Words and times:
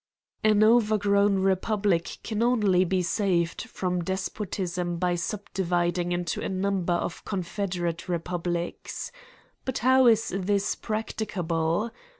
An 0.43 0.63
overgrown 0.63 1.43
republic 1.43 2.17
can 2.23 2.41
only 2.41 2.83
be 2.83 3.03
saved 3.03 3.69
from 3.69 4.03
despotism 4.03 4.97
by 4.97 5.13
subdividing 5.13 6.11
it 6.11 6.15
into 6.17 6.41
a 6.41 6.49
number 6.49 6.93
of 6.93 7.23
confederate 7.23 8.09
republics. 8.09 9.11
But 9.63 9.77
how 9.85 10.07
is 10.07 10.33
this 10.35 10.73
practicable? 10.73 11.91